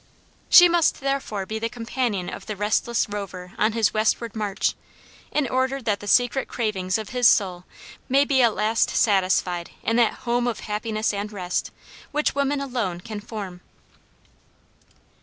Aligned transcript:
She 0.49 0.67
must 0.67 0.99
therefore 0.99 1.45
be 1.45 1.59
the 1.59 1.69
companion 1.69 2.27
of 2.27 2.47
the 2.47 2.55
restless 2.55 3.07
rover 3.07 3.53
on 3.59 3.73
his 3.73 3.93
westward 3.93 4.35
march, 4.35 4.73
in 5.31 5.45
order 5.47 5.79
that 5.79 5.99
the 5.99 6.07
secret 6.07 6.47
cravings 6.47 6.97
of 6.97 7.09
his 7.09 7.27
soul 7.27 7.65
may 8.09 8.25
be 8.25 8.41
at 8.41 8.55
last 8.55 8.89
satisfied 8.89 9.69
in 9.83 9.97
that 9.97 10.13
home 10.25 10.47
of 10.47 10.61
happiness 10.61 11.13
and 11.13 11.31
rest, 11.31 11.69
which 12.11 12.33
woman 12.33 12.59
alone 12.59 12.99
can 12.99 13.19
form. 13.19 13.61